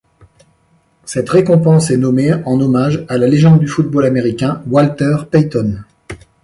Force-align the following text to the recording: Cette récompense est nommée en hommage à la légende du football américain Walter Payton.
Cette 1.05 1.29
récompense 1.29 1.91
est 1.91 1.97
nommée 1.97 2.33
en 2.47 2.59
hommage 2.59 3.05
à 3.07 3.19
la 3.19 3.27
légende 3.27 3.59
du 3.59 3.67
football 3.67 4.07
américain 4.07 4.63
Walter 4.67 5.15
Payton. 5.29 5.83